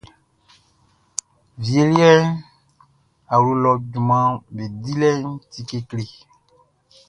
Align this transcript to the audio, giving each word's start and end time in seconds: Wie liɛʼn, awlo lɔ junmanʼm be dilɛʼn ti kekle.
Wie 1.61 1.81
liɛʼn, 1.93 2.27
awlo 3.33 3.51
lɔ 3.63 3.71
junmanʼm 3.91 4.35
be 4.55 4.63
dilɛʼn 4.83 5.25
ti 5.51 5.59
kekle. 5.69 6.03